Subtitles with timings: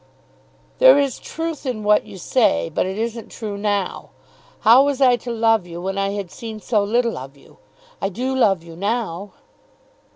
[0.79, 4.09] "There is truth in what you say; but it isn't true now.
[4.61, 7.59] How was I to love you when I had seen so little of you?
[8.01, 9.33] I do love you now."